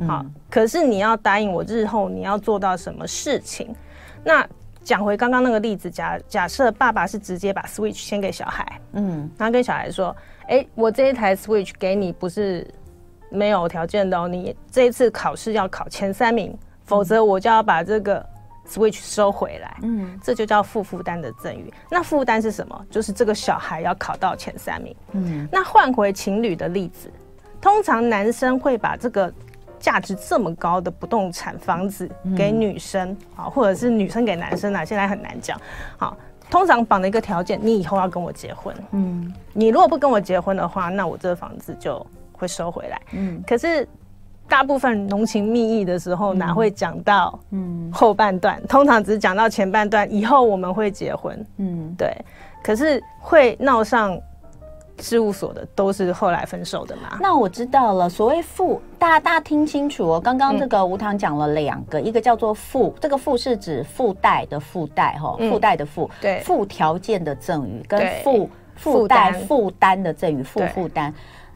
[0.06, 3.74] 好，嗯、可是你要答应我日后你要做到什么事情，
[4.22, 4.46] 那
[4.84, 10.14] 讲回刚刚那个例子，假假设爸爸是直接把 Switch 先给小孩，嗯，然后跟小孩说。
[10.48, 12.66] 哎，我这一台 Switch 给你不是
[13.30, 18.24] 没有条件的哦，你这一次考试要考前三名，否则我就要把这个
[18.68, 19.76] Switch 收回来。
[19.82, 21.72] 嗯，这就叫负负担的赠与。
[21.90, 22.86] 那负担是什么？
[22.90, 24.94] 就是这个小孩要考到前三名。
[25.12, 27.10] 嗯，那换回情侣的例子，
[27.60, 29.32] 通常男生会把这个
[29.80, 35.60] 价值这么高的不动产房子给女生啊，嗯，或者是女生给男生啊，现在很难讲。
[35.96, 36.16] 好。
[36.50, 38.74] 通常绑的一个条件，你以后要跟我结婚。
[38.92, 43.00] 嗯，你如果不跟我结婚的话，那我这个房子就会收回来。
[43.12, 43.86] 嗯，可是
[44.48, 48.58] 大部分浓情蜜意的时候，哪会讲到嗯后半段？
[48.60, 51.46] 嗯、通常只讲到前半段，以后我们会结婚。
[51.56, 52.12] 嗯，对。
[52.62, 54.18] 可是会闹上。
[54.98, 57.18] 事务所的都是后来分手的嘛？
[57.20, 58.08] 那我知道了。
[58.08, 60.20] 所谓附，大家大家听清楚哦。
[60.20, 71.12] 刚刚这个吴糖讲了两个，嗯、一个叫做附，这个附是指附带的附带哈，附带的附，对，附条件的赠与跟附附带负担的赠与，附负担。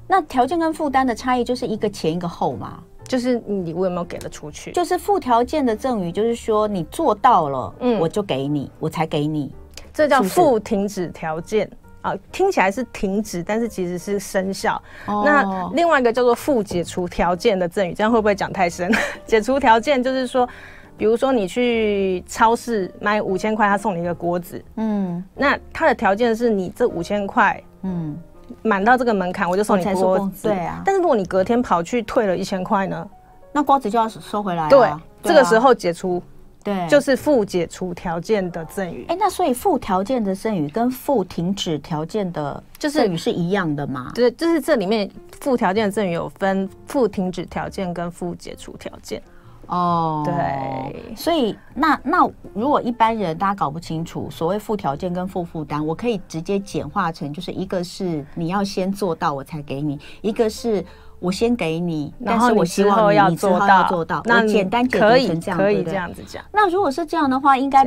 [0.06, 2.82] 那条件跟负担的差异就是一个前一个后嘛？
[3.04, 4.70] 就是你我有没有给了出去？
[4.72, 9.52] 就是附条件的赠与，就是说你做到了，嗯，我就给你，我才给你，
[9.92, 11.68] 这叫附停止条件。
[12.02, 14.80] 啊，听起来是停止，但是其实是生效。
[15.06, 15.24] Oh.
[15.24, 18.90] 那另外一个叫做附解除条件的赠与，这样会不会讲太深？
[19.26, 20.48] 解除条件就是说，
[20.96, 28.16] 比如说你去超市买五千块，他送你一个锅子，嗯，那他的条件是你这五千块，嗯，
[28.62, 30.48] 满到这个门槛，我就送你锅子。
[30.48, 30.82] 对啊。
[30.84, 33.08] 但是如果你隔天跑去退了一千块呢，
[33.52, 34.70] 那锅子就要收回来了。
[34.70, 34.90] 对，
[35.22, 36.22] 这个时候解除。
[36.62, 39.06] 对，就是附解除条件的赠与。
[39.08, 44.12] 哎，那所以附条件的赠与跟附停止条件的赠与是一样的吗？
[44.14, 49.22] 对，就是这里面附条件的赠与有分附停止条件跟附解除条件。
[49.66, 60.84] 哦，对，所以那那如果一般人大家搞不清楚所谓附条件跟附负担，我可以直接简化成就是一个是你要先做到我才给你，一个是。
[61.20, 64.22] 我先给你，但是我希望你之后要做到。
[64.24, 66.42] 那简单解读成这样，可以这样子讲。
[66.50, 67.84] 那如果是这样的话，应该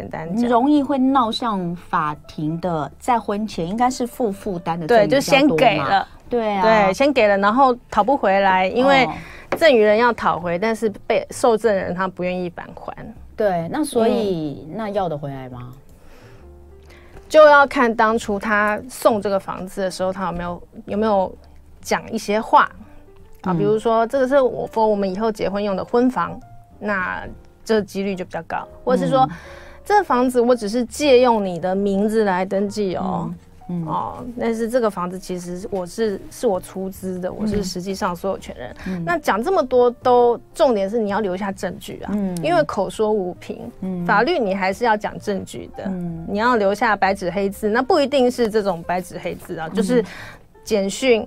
[0.48, 2.89] 容易会闹上法庭的。
[3.00, 9.10] 在婚前应该是负负担的，对，就先给了，对啊，对，先给了，然后讨不回来，因为
[9.58, 12.96] 赠与人要讨回，但是被受赠人他不愿意返还。
[13.36, 15.74] 对，那所以那要得回来吗？
[17.28, 21.36] 就要看当初他送这个房子的时候，他有没有有没有
[21.82, 22.69] 讲一些话。
[23.43, 26.39] 啊，比如说这个是我说我们以后结婚用的婚房，
[26.79, 27.23] 那
[27.63, 29.29] 这几率就比较高，或者是说、嗯、
[29.86, 33.36] 这房子我只是借用你的名字来登记哦，嗯。
[33.69, 38.75] 嗯、哦，但是这个房子其实我是是我出资的，我是实际上所有权人。
[38.88, 50.03] 嗯、那讲这么多都重点是你要留下证据啊，嗯、因为口说无凭，嗯、法律你还是要讲证据的，嗯、你要留下白纸黑字，那不一定是这种白纸黑字啊，就是
[50.65, 51.25] 简讯。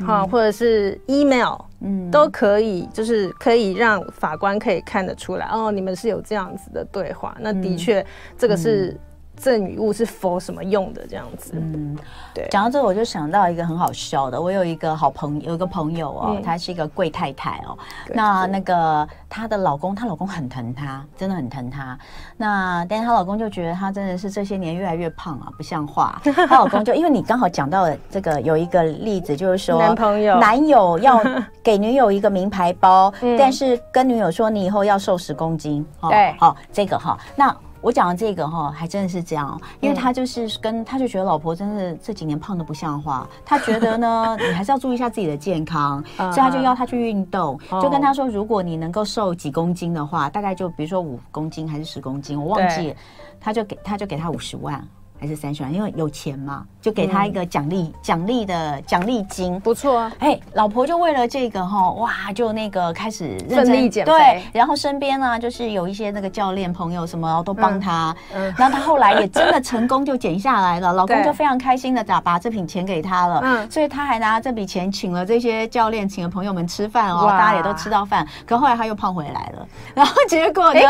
[0.00, 8.04] 哈、嗯，或者是 email，嗯，都可以，就是可以让法官可以看得出来，哦，你们是有这样子的对话，那的确
[8.38, 8.98] 这个是。
[9.36, 11.52] 嗯赠与物是 for 什么用的这样子？
[11.54, 11.98] 嗯，
[12.32, 12.48] 对。
[12.50, 14.40] 讲到这个，我就想到一个很好笑的。
[14.40, 17.76] 我有一个好朋友，有一个朋友哦，她、嗯、是一个贵太太哦。
[18.14, 21.98] 那那个她的老公，她老公很疼她，真的很疼她。
[22.36, 26.20] 那但是她老公就觉得她真的是这些年越来越胖啊，不像话。
[26.24, 31.20] 她老公就因为你刚好讲到了这个，有一个例子就是说，男朋友男友要
[31.62, 35.84] 给女友一个名牌包， 但是跟女友说你以后要瘦十公斤。
[36.08, 37.54] 对，好，这个哈，那。
[37.84, 52.96] 我讲的这个哈，还真的是这样，因为他就是跟他就觉得老婆真的这几年胖的不像话，他觉得呢，你还是要注意一下自己的健康， 所以他就要他去运动，就跟他说，如果你能够瘦几公斤的话，大概就比如说五公斤还是十公斤，我忘记，
[53.38, 54.82] 他就给他就给他五十万。
[55.20, 60.12] 还是三十万，因为有钱嘛，就给他一个奖励奖励的奖励金，不错啊。
[60.18, 80.80] 哎，老婆就为了这个哈，哇，就那个开始认真减肥，对，然后身边呢就是有一些那个教练朋友什么都帮他，嗯，然后他后来也真的成功就减下来了，老公就非常开心的把把这笔钱给他了，嗯，所以他还拿这笔钱请了这些教练，请了朋友们吃饭哦，大家也都吃到饭，可后来他又胖回来了，然后结果呢，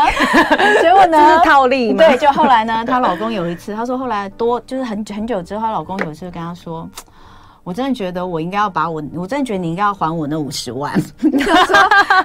[0.81, 4.14] 结果呢，这是套利嘛，对，就后来呢，她老公有一次，他说后来。
[4.37, 6.89] 多就是很很久之后，她老公有一次跟她说
[7.63, 10.93] ：“我真的觉得我应该要把我，我真的觉得你应该要还我那五十万。
[11.39, 11.75] ”他说：“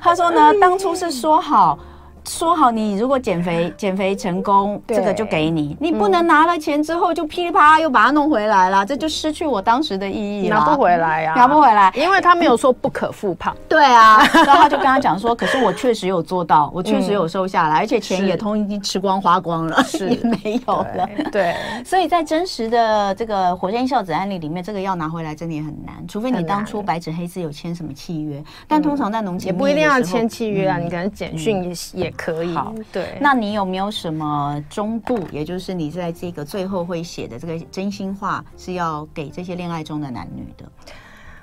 [0.02, 1.78] 他说呢，当初是说好。”
[2.24, 5.76] 说好，你如果减肥减肥成功，这个就给你。
[5.80, 10.56] 你不能拿了钱之后就噼里啪啦又把它弄回来了，这就失去我当时的意义了。
[10.56, 13.56] 拿不回来呀，拿不回来，因为他没有说不可复胖。
[13.68, 20.08] 对啊， 然后他就跟他讲说，可是我确实有做到，我确实有瘦下来，而且钱也通已经吃光花光了，是
[20.44, 21.08] 没有了。
[21.32, 21.54] 对，
[21.84, 28.42] 所以在真实的这个火箭孝子案例里面，这个要拿回来真的也很难，除非你当初白纸黑字有签什么契约。
[28.68, 32.09] 但通常在农经也不一定要签契约啊，你可能简讯也也。
[32.16, 33.18] 可以，好，对。
[33.20, 35.18] 那你有没有什么中部？
[35.30, 40.64] 也就是你在这个最后会写的这个真心话，是要给这些恋爱中的男女的？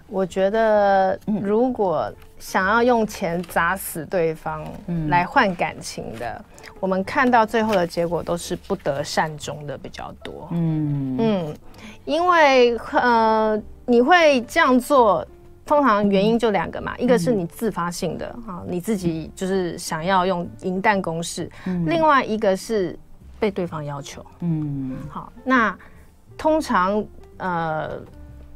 [0.07, 4.65] 我觉得，如果想要用钱砸死对方
[5.09, 10.47] 来换感情的，嗯、我们看到最后的结果都是不得善终的比较多。
[10.51, 11.55] 嗯嗯，
[12.05, 15.27] 因为呃，你会这样做。
[15.67, 22.97] 通常原因就两个嘛，嗯、一个是你自发性的啊，你自己就是想要用银弹攻势，嗯、另外一个是
[23.37, 24.25] 被对方要求。
[24.39, 25.77] 嗯，好，那
[26.37, 27.03] 通常
[27.37, 27.99] 呃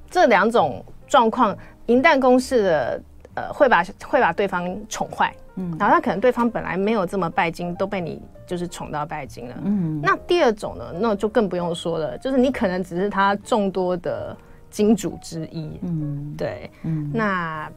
[0.09, 1.55] 这两种状况，
[1.87, 3.01] 银弹攻势的
[3.35, 9.55] 呃会把会把对方宠坏，嗯，然后他可能对方本来没有这么拜金，都被你就是宠到拜金了。
[9.65, 14.35] 嗯，那第二种呢，那就更不用说了，就是你可能只是他众多的。
[14.71, 17.71] 金主之一，嗯，对，嗯，那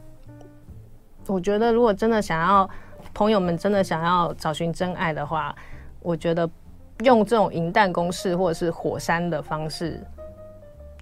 [1.27, 2.67] 我觉得，如果真的想要
[3.13, 5.55] 朋友们真的想要找寻真爱的话，
[6.01, 6.49] 我觉得
[7.03, 10.03] 用这种银弹公式或者是火山的方式。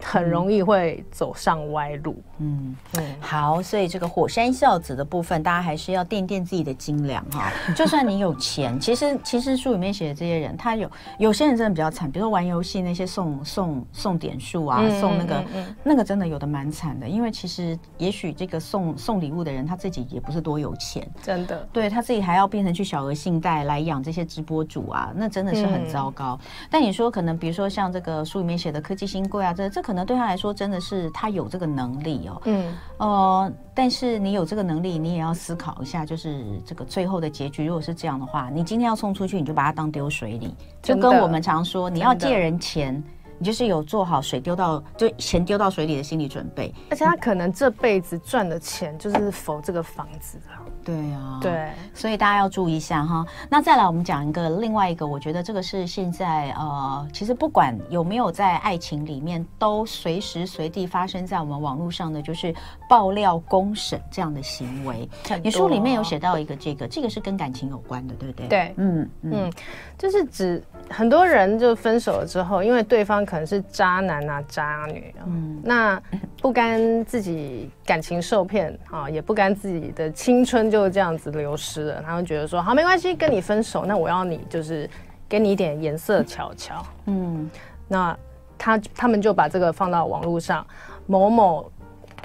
[0.06, 2.22] 很容易会走上歪路。
[2.33, 2.76] 嗯嗯，
[3.20, 7.52] 好，所以这个火山孝子的部分，大家还是要垫垫自己的斤两哈。
[7.78, 26.40] 就算你有钱，其实其实书里面写的这些人，他有有些人真的比较惨，比如说玩游戏那些送送送点数啊，送那个、嗯嗯嗯、那个真的有的蛮惨的，因为其实也许这个送送礼物的人他自己也不是多有钱，真的，对他自己还要变成去小额信贷来养这些直播主啊，那真的是很糟糕。
[26.42, 29.84] 嗯、但你说可能比如说像这个书里面写的科技新贵啊，这这。
[29.84, 43.04] 可能对他来说真的是他有这个能力哦，嗯，呃，但是你有这个能力，你也要思考一下，就是这个最后的结局，如果是这样的话，你今天要送出去，你就把它当丢水里，就跟我们常说，你要借人钱，
[43.38, 50.62] 你就是有做好水丢到就钱丢到水里的心理准备，而且他可能这辈子赚的钱就是否这个房子啊。
[50.86, 53.26] 对啊，对，所以大家要注意一下哈。
[53.50, 62.54] 那再来，我们讲一个另外一个，我觉得这个是现在呃，其实不管有没有在爱情里面，都随时随地发生在我们网络上的，就是
[62.90, 65.08] 爆料公审这样的行为。
[65.42, 68.48] 你书里面有写到一个这个，这个是跟感情有关的，对不对？
[68.50, 69.50] 对，嗯嗯，
[69.98, 76.02] 就是指很多人就分手了之后，因为对方可能是渣男啊、渣女啊，嗯，那
[76.42, 80.70] 不甘自己感情受骗啊，也不甘自己的青春。
[80.70, 84.90] 就这样子流失了，他们觉得说好没关系，跟你分手，那我要你就是
[85.30, 86.84] 给你一点颜色瞧瞧。
[87.06, 87.50] 嗯，
[87.88, 88.18] 那
[88.58, 90.66] 他他们就把这个放到网络上，
[91.06, 91.72] 某某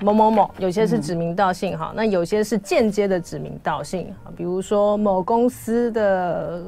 [0.00, 6.62] 某某某，有些是指名道姓哈，嗯、那有些是间接的指名道姓，比如说某公司的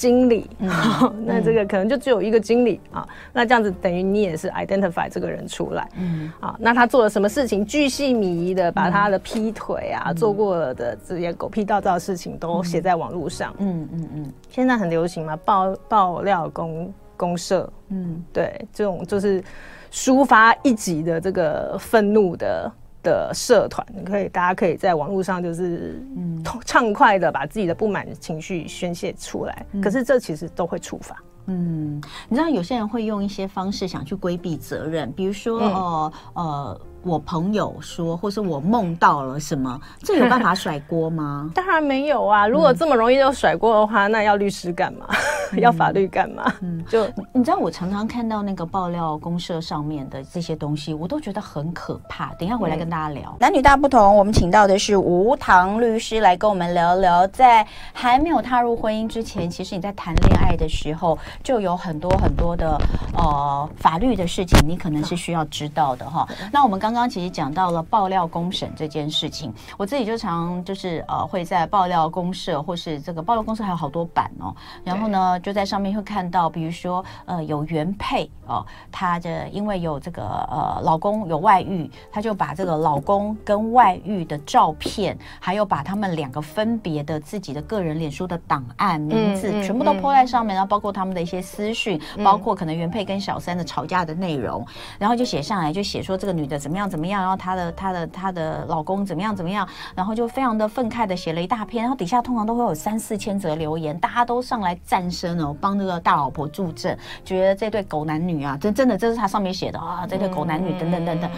[0.00, 0.70] 经理，嗯、
[1.26, 19.44] 那这个可能就只有一个经理啊，那这样子等于你也是 identify 这个人出来，嗯，啊，那他做了什么事情，巨细靡遗的把他的劈腿啊，嗯、做过的这些狗屁倒灶的事情都写在网络上，嗯嗯嗯，现在很流行嘛，爆爆料公公社，嗯，对，这种就是
[19.92, 22.72] 抒发一己的这个愤怒的。
[23.02, 29.66] 的社团，你可以，大家可以在网络上就是嗯，畅快的把自己的不满情绪宣泄出来。
[29.72, 31.16] 嗯、可是这其实都会触发。
[31.46, 36.80] 嗯，你知道有些人会用一些方式想去规避责任，比如说呃、嗯、呃。
[37.02, 41.50] 我朋友说，或是我梦到了什么，这有办法甩锅吗？
[41.54, 42.46] 当然没有啊！
[42.46, 45.06] 如果这么容易就甩锅的话，嗯、那要律师干嘛？
[45.52, 46.52] 嗯、 要法律干嘛？
[46.60, 52.34] 嗯，就你知道，我常常看到那个爆料公社上面的这些东西，我都觉得很可怕。
[52.34, 53.30] 等一下回来跟大家聊。
[53.30, 62.78] 嗯、男女大不同，我们请到的是吴唐律师来跟我们聊聊，在还没有踏入婚姻之前，其实你在谈恋爱的时候，就有很多很多的
[63.16, 66.26] 呃法律的事情，你可能是需要知道的哈。
[66.42, 67.00] 嗯、那我们刚刚。
[67.00, 78.62] 刚刚其实讲到了爆料公审这件事情，我自己就常就是呃会在爆料公社或是这个爆料公社还有好多版哦，然后呢就在上面会看到，比如说呃有原配哦，
[78.92, 94.62] 她的因为有这个呃老公有外遇，她就把这个老公跟外遇的照片，还有把他们两个分别的自己的个人脸书的档案名字全部都 po 在上面，然后包括他们的一些私讯，包括可能原配跟小三的吵架的内容，
[94.98, 96.79] 然后就写上来，就写说这个女的怎么样。
[96.88, 97.20] 怎么样？
[97.20, 99.34] 然后她的她的她的老公怎么样？
[99.34, 99.68] 怎么样？
[99.94, 111.30] 然后就非常的愤慨的写了一大篇，然后底下通常都会有三四千则留言，大家都上来赞声哦，帮那个大老婆助阵，觉得这对狗男女啊，真真的这是他上面写的啊，这对狗男女等等等等。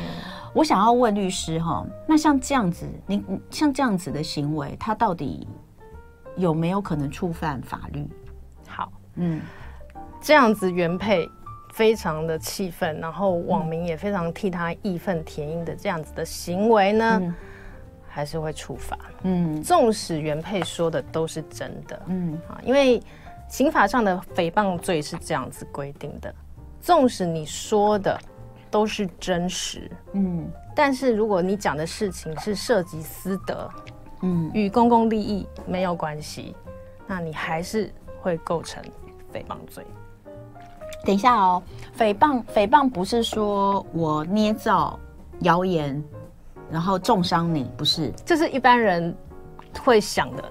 [0.54, 5.46] 我想要问律师哈，那像这样子，你像这样子的行为，他到底
[6.36, 8.06] 有没有可能触犯法律？
[8.68, 9.40] 好，嗯，
[10.20, 11.28] 这样子原配。
[11.72, 17.34] 非常的气愤，然后网民也非常替他义愤填膺的这样子的行为呢，嗯、
[18.06, 18.98] 还是会处罚。
[19.22, 22.38] 嗯，纵使原配说的都是真的，嗯。
[22.46, 23.02] 啊，因为
[23.48, 26.34] 刑法上的诽谤罪是这样子规定的，
[26.80, 28.18] 纵使你说的
[28.70, 33.70] 都是真实，嗯，但是如果你讲的事情是涉及私德，
[34.20, 36.54] 嗯，与公共利益没有关系，
[37.06, 38.82] 那你还是会构成
[39.32, 39.84] 诽谤罪。
[41.04, 41.62] 等一下哦，
[41.98, 44.98] 诽谤诽谤不是说我捏造
[45.40, 46.02] 谣言，
[46.70, 48.12] 然后重伤你，不是？
[48.24, 49.12] 这是一般人
[49.82, 50.44] 会想的，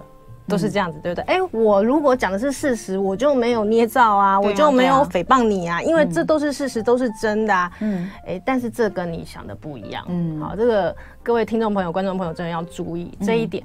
[0.47, 1.23] 都是这样子，嗯、对不对？
[1.33, 7.71] 哎，我如果讲的是事实，我就没有捏造啊，啊我就没有诽谤你啊，因为这都是事实，嗯、都是真的啊。
[7.79, 10.03] 嗯，哎，但是这跟你想的不一样。
[10.09, 10.93] 嗯，好，这个
[11.23, 13.63] 各位听众朋友、观众朋友真的要注意这一点。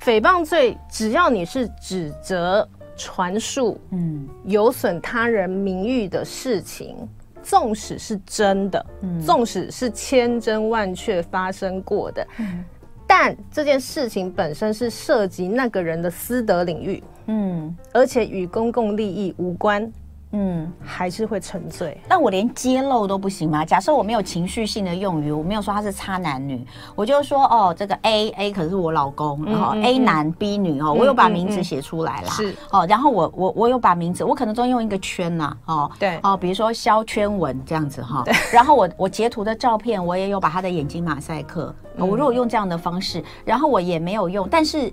[0.00, 2.66] 诽谤、嗯、罪，只要你是指责。
[2.96, 4.28] 传述嗯。
[4.44, 6.96] 有损他人名誉的事情，
[7.42, 12.64] 纵使是真的，嗯，纵使是千真万确发生过的，嗯，
[13.06, 19.92] 但这件事情本身是涉及那个人的私德领域，嗯，而且与公共利益无关。
[20.32, 21.98] 嗯，还是会沉醉。
[22.08, 23.64] 那我连揭露都不行吗？
[23.64, 32.28] 假设我没有情绪性的用语，我没有说他是差男女，我就说哦，这个 A A 可是我老公，然后 A 男 B 女哦，我有把名字写出来啦。
[32.28, 41.74] 是哦，然后我我我有把名字，我可能中间用一个圈呐，哦，对，哦，比如说萧圈文这样子哈，对，然后我我截图的照片，我也有把他的眼睛马赛克。
[41.96, 44.92] 我如果用这样的方式，然后我也没有用，但是。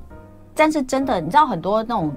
[0.55, 2.13] 但是真的，你知道很多那种，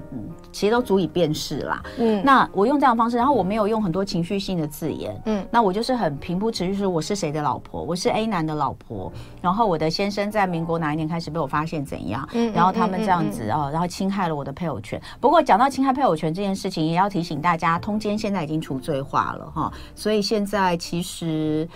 [0.51, 1.83] 其实都足以辨识啦。
[1.97, 5.19] 嗯，那我用这样的方式，然后我没有用很多情绪性的字眼。
[5.25, 9.11] 嗯，那我就是很平铺直叙说我是谁的老婆，我是 A 男的老婆。
[9.41, 12.27] 然后我的先生在民国哪一年开始被我发现怎样？
[12.33, 15.01] 嗯，然后他们这样子啊，然后侵害了我的配偶权。
[15.19, 21.67] 不过讲到侵害配偶权这件事情，也要提醒大家，通奸现在已经除罪化了哈，所以现在其实。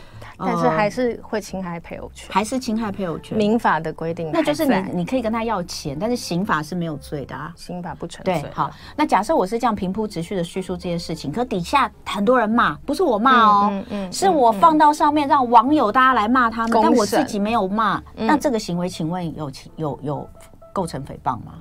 [0.44, 3.38] 但是还是会侵害配偶权，还是侵害配偶权。
[3.38, 8.42] 民法的规定，那就是你你可以跟他要钱，但是刑法是没有罪的啊，刑法不成罪。
[8.42, 20.30] 对，好，那假设我是这样平铺直叙的叙述这件事情，可底下很多人骂，不是我骂哦，嗯嗯，是我放到上面让网友大家来骂他们，但我自己没有骂，那这个行为，请问有有有
[20.72, 21.54] 构成诽谤吗？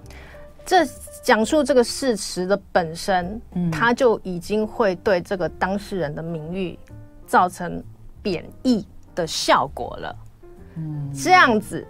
[0.65, 0.85] 这
[1.23, 3.41] 讲述这个事实的本身，
[3.73, 6.79] 他就已经会对这个当事人的名誉
[7.27, 7.83] 造成。
[8.23, 10.17] 贬义的效果了，
[10.77, 11.83] 嗯，这样子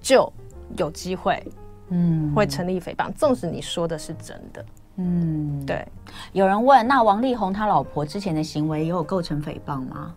[0.00, 0.32] 就
[0.76, 1.44] 有机会，
[1.92, 3.12] 嗯，会成立诽谤。
[3.12, 4.64] 纵使你说的是真的，
[4.96, 5.86] 嗯，对。
[6.32, 10.14] 有人问，那王力宏他老婆之前的行为也有构成诽谤吗？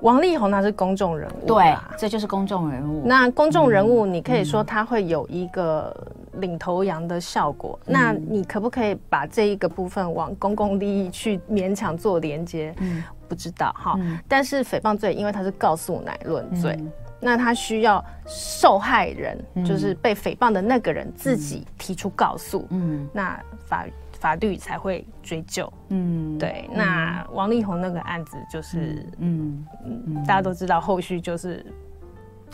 [0.00, 3.02] 王力宏他是公众人物，对，这就是公众人物。
[3.04, 5.94] 那公众人物，你可以说他会有一个
[6.36, 7.78] 领头羊的效果。
[7.84, 12.74] 嗯、那你可不可以把这一个部分往公共利益去勉强做连接？
[12.78, 13.94] 嗯，不知道哈。
[13.98, 22.66] 嗯、但是诽谤罪，因为它是告诉乃论罪，嗯、那他需要受害人，嗯、就是被诽谤的那个人自己提出告诉。
[22.70, 23.86] 嗯，那法
[24.18, 25.72] 法律才会追究。
[25.88, 26.66] 嗯，对。
[26.70, 31.64] 嗯、那王力宏那个案子就是，嗯嗯，嗯大家都知道后续就是。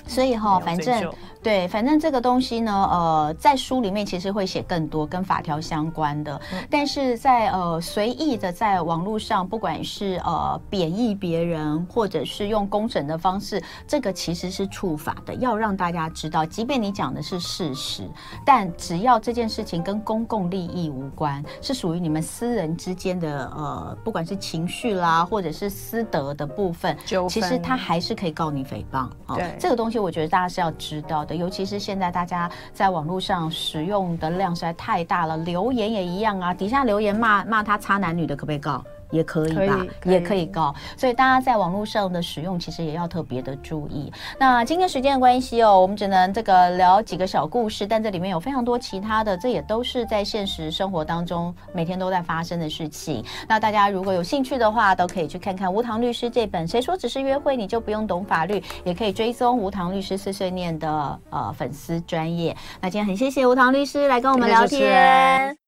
[0.07, 18.09] 所以哈，反正对，反正这个东西呢，呃，在书里面其实会写更多跟法条相关的，嗯、但是在呃随意的在网络上，不管是呃贬义别人，或者是用公审的方式，这个其实是触法的，要让大家知道，即便你讲的是事实，
[18.44, 29.09] 但只要这件事情跟公共利益无关，是属于你们私人之间的呃，不管是情绪啦，或者是私德的部分，分其实他还是可以告你诽谤。
[29.36, 30.01] 对、哦，这个东东西。
[30.01, 38.84] 我觉得大家是要知道的，尤其是现在大家在网络上使用的量实在太大了，留言也一样啊，底下留言骂骂他差男女的，可不可以告？
[39.11, 44.12] 也可以吧，可以也可以告，所以大家在网络上的使用其实也要特别的注意。
[44.38, 53.24] 那今天时间的关系哦，我们只能这个聊几个小故事，但这里面有非常多其他的，这也都是在现实生活当中每天都在发生的事情。
[53.48, 62.57] 那大家如果有兴趣的话，都可以去看看无糖律师这本《谁说只是约会你就不用懂法律》，也可以追踪无糖律师碎碎念的呃粉丝专业。
[62.80, 65.65] 那今天很谢谢无糖律师来跟我们聊天。